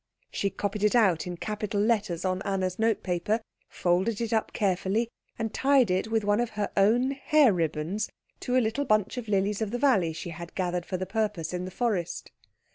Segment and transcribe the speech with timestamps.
[0.31, 5.53] She copied it out in capital letters on Anna's notepaper, folded it up carefully, and
[5.53, 8.09] tied it with one of her own hair ribbons
[8.39, 11.53] to a little bunch of lilies of the valley she had gathered for the purpose
[11.53, 12.31] in the forest.